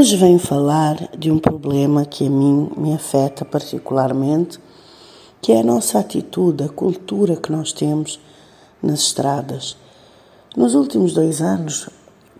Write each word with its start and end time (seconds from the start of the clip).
Hoje 0.00 0.16
venho 0.16 0.38
falar 0.38 1.10
de 1.14 1.30
um 1.30 1.38
problema 1.38 2.06
que 2.06 2.26
a 2.26 2.30
mim 2.30 2.70
me 2.74 2.94
afeta 2.94 3.44
particularmente, 3.44 4.58
que 5.42 5.52
é 5.52 5.60
a 5.60 5.62
nossa 5.62 5.98
atitude, 5.98 6.64
a 6.64 6.70
cultura 6.70 7.36
que 7.36 7.52
nós 7.52 7.70
temos 7.70 8.18
nas 8.82 9.00
estradas. 9.00 9.76
Nos 10.56 10.74
últimos 10.74 11.12
dois 11.12 11.42
anos 11.42 11.90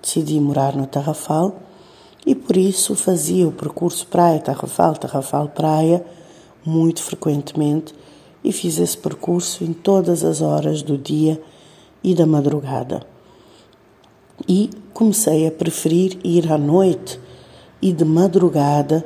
decidi 0.00 0.40
morar 0.40 0.74
no 0.74 0.86
Tarrafal 0.86 1.54
e 2.24 2.34
por 2.34 2.56
isso 2.56 2.94
fazia 2.94 3.46
o 3.46 3.52
percurso 3.52 4.06
Praia-Tarrafal, 4.06 4.96
Tarrafal-Praia 4.96 6.02
muito 6.64 7.02
frequentemente 7.02 7.94
e 8.42 8.52
fiz 8.52 8.78
esse 8.78 8.96
percurso 8.96 9.62
em 9.64 9.74
todas 9.74 10.24
as 10.24 10.40
horas 10.40 10.80
do 10.80 10.96
dia 10.96 11.38
e 12.02 12.14
da 12.14 12.24
madrugada. 12.24 13.06
E 14.48 14.70
comecei 14.94 15.46
a 15.46 15.52
preferir 15.52 16.18
ir 16.24 16.50
à 16.50 16.56
noite 16.56 17.20
e 17.80 17.92
de 17.92 18.04
madrugada, 18.04 19.04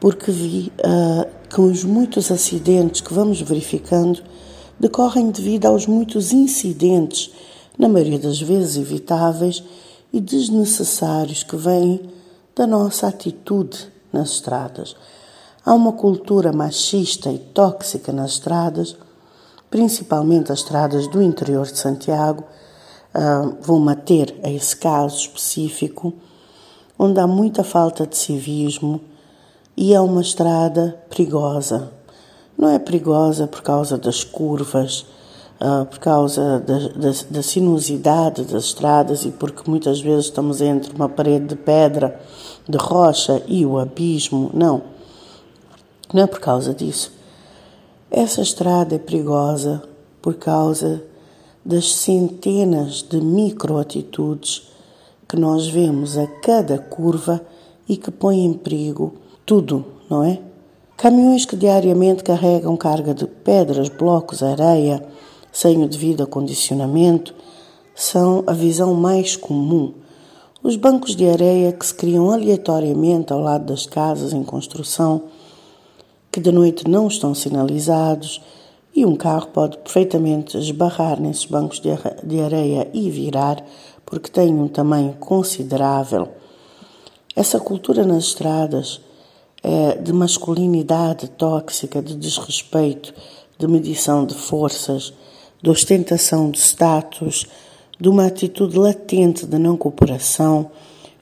porque 0.00 0.30
vi 0.30 0.72
uh, 0.78 1.28
que 1.48 1.60
os 1.60 1.84
muitos 1.84 2.30
acidentes 2.30 3.00
que 3.00 3.14
vamos 3.14 3.40
verificando 3.40 4.22
decorrem 4.78 5.30
devido 5.30 5.66
aos 5.66 5.86
muitos 5.86 6.32
incidentes, 6.32 7.30
na 7.78 7.88
maioria 7.88 8.18
das 8.18 8.40
vezes 8.40 8.76
evitáveis 8.76 9.62
e 10.12 10.20
desnecessários, 10.20 11.42
que 11.42 11.56
vêm 11.56 12.00
da 12.54 12.66
nossa 12.66 13.06
atitude 13.06 13.88
nas 14.12 14.30
estradas. 14.30 14.96
Há 15.64 15.72
uma 15.72 15.92
cultura 15.92 16.52
machista 16.52 17.30
e 17.30 17.38
tóxica 17.38 18.12
nas 18.12 18.32
estradas, 18.32 18.96
principalmente 19.70 20.50
as 20.50 20.58
estradas 20.58 21.06
do 21.06 21.22
interior 21.22 21.64
de 21.66 21.78
Santiago. 21.78 22.44
Uh, 23.14 23.56
vou-me 23.62 23.92
ater 23.92 24.34
a 24.42 24.50
esse 24.50 24.76
caso 24.76 25.16
específico, 25.16 26.12
onde 27.02 27.18
há 27.18 27.26
muita 27.26 27.64
falta 27.64 28.06
de 28.06 28.16
civismo 28.16 29.00
e 29.76 29.92
é 29.92 30.00
uma 30.00 30.20
estrada 30.20 30.96
perigosa. 31.10 31.90
Não 32.56 32.68
é 32.68 32.78
perigosa 32.78 33.48
por 33.48 33.60
causa 33.60 33.98
das 33.98 34.22
curvas, 34.22 35.04
uh, 35.60 35.84
por 35.84 35.98
causa 35.98 36.60
da, 36.60 36.78
da, 36.78 37.10
da 37.28 37.42
sinuosidade 37.42 38.44
das 38.44 38.66
estradas 38.66 39.24
e 39.24 39.32
porque 39.32 39.68
muitas 39.68 40.00
vezes 40.00 40.26
estamos 40.26 40.60
entre 40.60 40.94
uma 40.94 41.08
parede 41.08 41.46
de 41.46 41.56
pedra, 41.56 42.20
de 42.68 42.78
rocha 42.78 43.42
e 43.48 43.66
o 43.66 43.80
abismo. 43.80 44.52
Não 44.54 44.82
não 46.14 46.22
é 46.22 46.26
por 46.28 46.38
causa 46.38 46.72
disso. 46.72 47.10
Essa 48.10 48.42
estrada 48.42 48.94
é 48.94 48.98
perigosa 48.98 49.82
por 50.20 50.34
causa 50.34 51.02
das 51.64 51.94
centenas 51.94 53.02
de 53.02 53.20
microatitudes 53.20 54.71
que 55.32 55.40
nós 55.40 55.66
vemos 55.66 56.18
a 56.18 56.26
cada 56.26 56.76
curva 56.76 57.40
e 57.88 57.96
que 57.96 58.10
põem 58.10 58.44
em 58.44 58.52
perigo 58.52 59.14
tudo, 59.46 59.82
não 60.10 60.22
é? 60.22 60.38
Caminhões 60.94 61.46
que 61.46 61.56
diariamente 61.56 62.22
carregam 62.22 62.76
carga 62.76 63.14
de 63.14 63.26
pedras, 63.26 63.88
blocos, 63.88 64.42
areia, 64.42 65.02
sem 65.50 65.82
o 65.82 65.88
devido 65.88 66.22
acondicionamento, 66.22 67.34
são 67.94 68.44
a 68.46 68.52
visão 68.52 68.92
mais 68.92 69.34
comum. 69.34 69.94
Os 70.62 70.76
bancos 70.76 71.16
de 71.16 71.26
areia 71.26 71.72
que 71.72 71.86
se 71.86 71.94
criam 71.94 72.30
aleatoriamente 72.30 73.32
ao 73.32 73.40
lado 73.40 73.64
das 73.64 73.86
casas 73.86 74.34
em 74.34 74.44
construção 74.44 75.22
que 76.30 76.40
de 76.40 76.52
noite 76.52 76.86
não 76.86 77.08
estão 77.08 77.34
sinalizados 77.34 78.42
e 78.94 79.06
um 79.06 79.16
carro 79.16 79.46
pode 79.46 79.78
perfeitamente 79.78 80.58
esbarrar 80.58 81.18
nesses 81.18 81.46
bancos 81.46 81.80
de 81.80 82.38
areia 82.38 82.86
e 82.92 83.08
virar 83.08 83.64
porque 84.12 84.30
tem 84.30 84.52
um 84.52 84.68
tamanho 84.68 85.14
considerável. 85.14 86.28
Essa 87.34 87.58
cultura 87.58 88.04
nas 88.04 88.24
estradas 88.24 89.00
é 89.62 89.96
de 89.96 90.12
masculinidade 90.12 91.30
tóxica, 91.30 92.02
de 92.02 92.14
desrespeito, 92.14 93.14
de 93.58 93.66
medição 93.66 94.26
de 94.26 94.34
forças, 94.34 95.14
de 95.62 95.70
ostentação 95.70 96.50
de 96.50 96.58
status, 96.58 97.46
de 97.98 98.06
uma 98.06 98.26
atitude 98.26 98.76
latente 98.76 99.46
de 99.46 99.58
não 99.58 99.78
cooperação. 99.78 100.70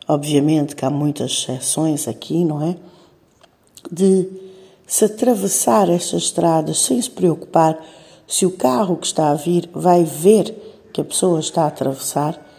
Obviamente 0.08 0.74
que 0.74 0.84
há 0.84 0.90
muitas 0.90 1.30
exceções 1.30 2.08
aqui, 2.08 2.44
não 2.44 2.60
é? 2.60 2.76
De 3.88 4.26
se 4.84 5.04
atravessar 5.04 5.88
estas 5.88 6.24
estradas 6.24 6.80
sem 6.80 7.00
se 7.00 7.08
preocupar 7.08 7.80
se 8.26 8.44
o 8.44 8.50
carro 8.50 8.96
que 8.96 9.06
está 9.06 9.30
a 9.30 9.34
vir 9.34 9.70
vai 9.72 10.02
ver 10.02 10.88
que 10.92 11.00
a 11.00 11.04
pessoa 11.04 11.38
está 11.38 11.62
a 11.62 11.68
atravessar, 11.68 12.49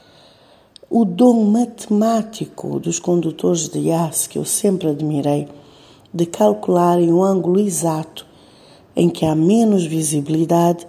o 0.93 1.05
dom 1.05 1.45
matemático 1.45 2.77
dos 2.77 2.99
condutores 2.99 3.69
de 3.69 3.89
aço 3.93 4.29
que 4.29 4.37
eu 4.37 4.43
sempre 4.43 4.89
admirei, 4.89 5.47
de 6.13 6.25
calcularem 6.25 7.13
o 7.13 7.23
ângulo 7.23 7.61
exato 7.61 8.27
em 8.93 9.09
que 9.09 9.25
há 9.25 9.33
menos 9.33 9.85
visibilidade 9.85 10.85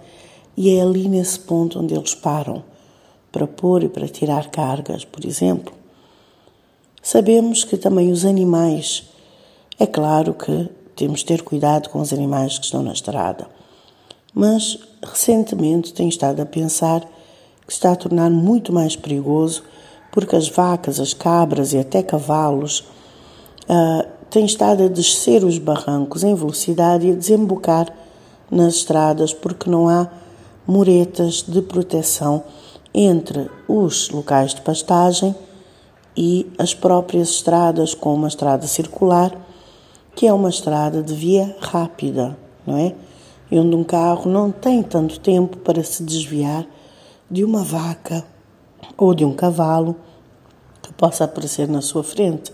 e 0.57 0.75
é 0.75 0.81
ali 0.81 1.07
nesse 1.07 1.39
ponto 1.39 1.79
onde 1.79 1.93
eles 1.93 2.13
param 2.13 2.61
para 3.31 3.47
pôr 3.47 3.81
e 3.83 3.87
para 3.87 4.05
tirar 4.09 4.51
cargas, 4.51 5.05
por 5.05 5.23
exemplo. 5.25 5.73
Sabemos 7.01 7.63
que 7.63 7.77
também 7.77 8.11
os 8.11 8.25
animais, 8.25 9.05
é 9.79 9.87
claro 9.87 10.33
que 10.33 10.69
temos 10.97 11.21
de 11.21 11.27
ter 11.27 11.43
cuidado 11.43 11.87
com 11.87 12.01
os 12.01 12.11
animais 12.11 12.59
que 12.59 12.65
estão 12.65 12.83
na 12.83 12.91
estrada. 12.91 13.47
Mas 14.33 14.77
recentemente 15.01 15.93
tenho 15.93 16.09
estado 16.09 16.41
a 16.41 16.45
pensar 16.45 17.07
que 17.65 17.71
está 17.71 17.93
a 17.93 17.95
tornar 17.95 18.29
muito 18.29 18.73
mais 18.73 18.97
perigoso 18.97 19.63
porque 20.13 20.35
as 20.35 20.47
vacas, 20.47 20.99
as 20.99 21.11
cabras 21.11 21.73
e 21.73 21.79
até 21.79 22.03
cavalos 22.03 22.81
uh, 23.67 24.07
têm 24.29 24.45
estado 24.45 24.83
a 24.83 24.87
descer 24.87 25.43
os 25.43 25.57
barrancos 25.57 26.23
em 26.23 26.35
velocidade 26.35 27.07
e 27.07 27.11
a 27.11 27.15
desembocar 27.15 27.91
nas 28.49 28.75
estradas 28.75 29.33
porque 29.33 29.67
não 29.67 29.89
há 29.89 30.07
muretas 30.67 31.41
de 31.41 31.63
proteção 31.63 32.43
entre 32.93 33.49
os 33.67 34.11
locais 34.11 34.53
de 34.53 34.61
pastagem 34.61 35.35
e 36.15 36.45
as 36.59 36.75
próprias 36.75 37.29
estradas, 37.29 37.95
como 37.95 38.17
uma 38.17 38.27
estrada 38.27 38.67
circular 38.67 39.35
que 40.15 40.27
é 40.27 40.33
uma 40.33 40.49
estrada 40.49 41.01
de 41.01 41.15
via 41.15 41.57
rápida, 41.59 42.37
não 42.67 42.77
é? 42.77 42.93
E 43.49 43.57
onde 43.57 43.75
um 43.75 43.83
carro 43.83 44.29
não 44.29 44.51
tem 44.51 44.83
tanto 44.83 45.19
tempo 45.19 45.57
para 45.57 45.83
se 45.83 46.03
desviar 46.03 46.67
de 47.31 47.43
uma 47.43 47.63
vaca 47.63 48.23
ou 48.97 49.13
de 49.13 49.23
um 49.25 49.33
cavalo 49.33 49.95
que 50.81 50.91
possa 50.93 51.23
aparecer 51.23 51.67
na 51.67 51.81
sua 51.81 52.03
frente. 52.03 52.51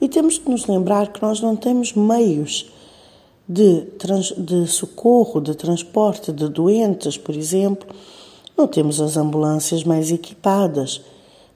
E 0.00 0.08
temos 0.08 0.38
que 0.38 0.50
nos 0.50 0.66
lembrar 0.66 1.12
que 1.12 1.22
nós 1.22 1.40
não 1.40 1.56
temos 1.56 1.92
meios 1.94 2.70
de, 3.48 3.82
trans, 3.98 4.32
de 4.36 4.66
socorro, 4.66 5.40
de 5.40 5.54
transporte 5.54 6.32
de 6.32 6.48
doentes, 6.48 7.16
por 7.16 7.34
exemplo. 7.34 7.88
Não 8.56 8.66
temos 8.66 9.00
as 9.00 9.16
ambulâncias 9.16 9.84
mais 9.84 10.10
equipadas 10.10 11.00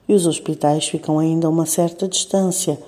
e 0.07 0.13
os 0.13 0.25
hospitais 0.25 0.87
ficam 0.87 1.19
ainda 1.19 1.47
a 1.47 1.49
uma 1.49 1.65
certa 1.65 2.07
distância 2.07 2.79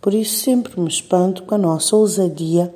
por 0.00 0.14
isso 0.14 0.38
sempre 0.38 0.80
me 0.80 0.88
espanto 0.88 1.42
com 1.42 1.54
a 1.54 1.58
nossa 1.58 1.96
ousadia 1.96 2.72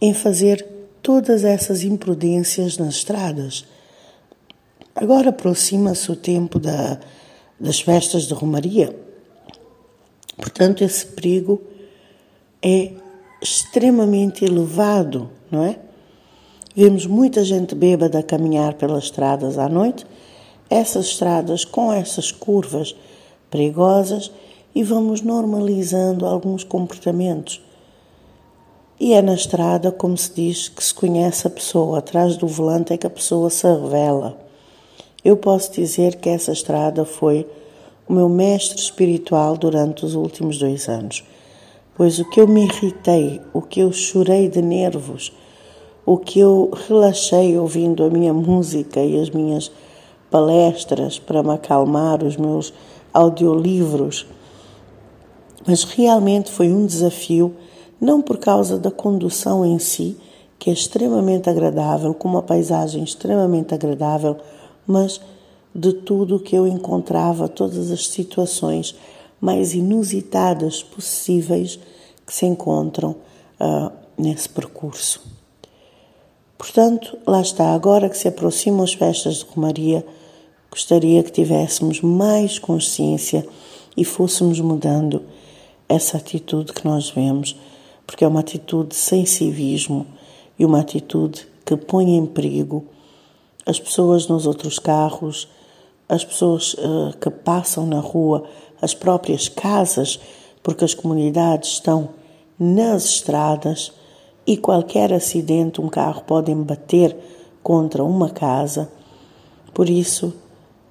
em 0.00 0.14
fazer 0.14 0.66
todas 1.02 1.44
essas 1.44 1.82
imprudências 1.82 2.78
nas 2.78 2.96
estradas. 2.96 3.64
Agora 4.94 5.30
aproxima-se 5.30 6.12
o 6.12 6.16
tempo 6.16 6.58
da, 6.58 6.98
das 7.58 7.80
festas 7.80 8.24
de 8.24 8.34
Romaria. 8.34 8.94
Portanto, 10.36 10.84
esse 10.84 11.06
perigo 11.06 11.62
é 12.62 12.92
extremamente 13.40 14.44
elevado, 14.44 15.30
não 15.50 15.64
é? 15.64 15.78
Vemos 16.74 17.06
muita 17.06 17.44
gente 17.44 17.74
bêbada 17.74 18.22
caminhar 18.22 18.74
pelas 18.74 19.04
estradas 19.04 19.58
à 19.58 19.68
noite, 19.68 20.06
essas 20.70 21.06
estradas 21.06 21.64
com 21.64 21.92
essas 21.92 22.32
curvas 22.32 22.96
perigosas 23.50 24.30
e 24.74 24.82
vamos 24.82 25.20
normalizando 25.20 26.24
alguns 26.26 26.64
comportamentos. 26.64 27.60
E 28.98 29.12
é 29.12 29.20
na 29.20 29.34
estrada, 29.34 29.90
como 29.90 30.16
se 30.16 30.32
diz, 30.32 30.68
que 30.68 30.82
se 30.82 30.94
conhece 30.94 31.46
a 31.46 31.50
pessoa, 31.50 31.98
atrás 31.98 32.36
do 32.36 32.46
volante 32.46 32.92
é 32.92 32.96
que 32.96 33.06
a 33.06 33.10
pessoa 33.10 33.50
se 33.50 33.66
revela. 33.66 34.38
Eu 35.24 35.36
posso 35.36 35.72
dizer 35.72 36.16
que 36.16 36.28
essa 36.28 36.50
estrada 36.50 37.04
foi 37.04 37.46
o 38.08 38.12
meu 38.12 38.28
mestre 38.28 38.78
espiritual 38.78 39.56
durante 39.56 40.04
os 40.04 40.14
últimos 40.16 40.58
dois 40.58 40.88
anos, 40.88 41.24
pois 41.96 42.18
o 42.18 42.28
que 42.28 42.40
eu 42.40 42.48
me 42.48 42.64
irritei, 42.64 43.40
o 43.52 43.62
que 43.62 43.80
eu 43.80 43.92
chorei 43.92 44.48
de 44.48 44.60
nervos, 44.60 45.32
o 46.04 46.16
que 46.16 46.40
eu 46.40 46.70
relaxei 46.88 47.56
ouvindo 47.56 48.02
a 48.02 48.10
minha 48.10 48.34
música 48.34 49.00
e 49.00 49.20
as 49.20 49.30
minhas 49.30 49.70
palestras 50.28 51.20
para 51.20 51.42
me 51.42 51.52
acalmar, 51.52 52.24
os 52.24 52.36
meus 52.36 52.74
audiolivros, 53.14 54.26
mas 55.64 55.84
realmente 55.84 56.50
foi 56.50 56.72
um 56.72 56.84
desafio, 56.84 57.54
não 58.00 58.20
por 58.20 58.38
causa 58.38 58.76
da 58.76 58.90
condução 58.90 59.64
em 59.64 59.78
si, 59.78 60.16
que 60.58 60.70
é 60.70 60.72
extremamente 60.72 61.48
agradável, 61.48 62.12
com 62.12 62.28
uma 62.28 62.42
paisagem 62.42 63.04
extremamente 63.04 63.72
agradável, 63.72 64.36
mas 64.86 65.20
de 65.74 65.92
tudo 65.92 66.40
que 66.40 66.54
eu 66.54 66.66
encontrava, 66.66 67.48
todas 67.48 67.90
as 67.90 68.08
situações 68.08 68.94
mais 69.40 69.74
inusitadas 69.74 70.82
possíveis 70.82 71.78
que 72.26 72.34
se 72.34 72.46
encontram 72.46 73.16
uh, 73.60 73.90
nesse 74.16 74.48
percurso. 74.48 75.22
Portanto, 76.56 77.18
lá 77.26 77.40
está, 77.40 77.74
agora 77.74 78.08
que 78.08 78.16
se 78.16 78.28
aproximam 78.28 78.84
as 78.84 78.92
festas 78.92 79.38
de 79.38 79.46
Romaria, 79.46 80.06
gostaria 80.70 81.22
que 81.22 81.32
tivéssemos 81.32 82.00
mais 82.00 82.58
consciência 82.58 83.46
e 83.96 84.04
fôssemos 84.04 84.60
mudando 84.60 85.22
essa 85.88 86.16
atitude 86.16 86.72
que 86.72 86.84
nós 86.86 87.10
vemos, 87.10 87.56
porque 88.06 88.24
é 88.24 88.28
uma 88.28 88.40
atitude 88.40 88.94
sem 88.94 89.26
civismo 89.26 90.06
e 90.58 90.64
uma 90.64 90.80
atitude 90.80 91.46
que 91.64 91.76
põe 91.76 92.16
em 92.16 92.24
perigo 92.24 92.86
as 93.64 93.78
pessoas 93.78 94.26
nos 94.26 94.46
outros 94.46 94.78
carros, 94.78 95.48
as 96.08 96.24
pessoas 96.24 96.74
uh, 96.74 97.16
que 97.20 97.30
passam 97.30 97.86
na 97.86 98.00
rua, 98.00 98.44
as 98.80 98.94
próprias 98.94 99.48
casas, 99.48 100.18
porque 100.62 100.84
as 100.84 100.94
comunidades 100.94 101.70
estão 101.70 102.10
nas 102.58 103.04
estradas 103.06 103.92
e 104.46 104.56
qualquer 104.56 105.12
acidente, 105.12 105.80
um 105.80 105.88
carro 105.88 106.22
pode 106.22 106.54
bater 106.54 107.16
contra 107.62 108.02
uma 108.02 108.30
casa. 108.30 108.90
Por 109.72 109.88
isso, 109.88 110.34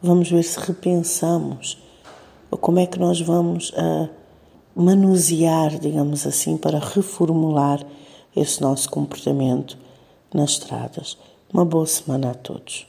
vamos 0.02 0.30
ver 0.30 0.44
se 0.44 0.60
repensamos 0.60 1.78
como 2.50 2.80
é 2.80 2.86
que 2.86 3.00
nós 3.00 3.22
vamos 3.22 3.70
uh, 3.72 4.10
manusear, 4.76 5.78
digamos 5.78 6.26
assim, 6.26 6.58
para 6.58 6.80
reformular 6.80 7.86
esse 8.36 8.62
nosso 8.62 8.90
comportamento 8.90 9.78
nas 10.34 10.52
estradas. 10.52 11.18
Uma 11.54 11.66
boa 11.66 11.86
semana 11.86 12.32
a 12.32 12.34
todos. 12.34 12.88